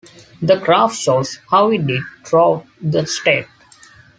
The 0.41 0.55
graph 0.55 0.95
shows 0.95 1.37
how 1.51 1.69
it 1.69 1.85
did 1.85 2.01
throughout 2.25 2.65
the 2.81 3.05
state. 3.05 3.45